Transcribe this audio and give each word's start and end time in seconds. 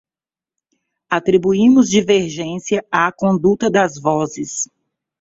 Atribuímos 1.07 1.87
divergência 1.87 2.83
à 2.91 3.11
conduta 3.11 3.69
das 3.69 3.99
vozes. 4.01 4.67